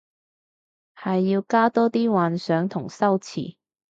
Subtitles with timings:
[0.95, 3.53] 係要加多啲幻想同修辭